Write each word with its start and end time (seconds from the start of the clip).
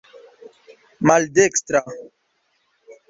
maldekstra 1.07 1.81